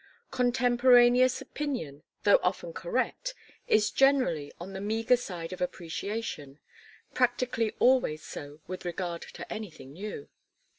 [0.31, 3.35] Contemporaneous opinion, though often correct,
[3.67, 6.57] is generally on the meagre side of appreciation
[7.13, 10.27] practically always so with regard to anything new.